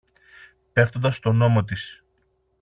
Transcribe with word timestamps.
πέφτοντας 0.73 1.15
στον 1.15 1.41
ώμο 1.41 1.63
της 1.63 2.03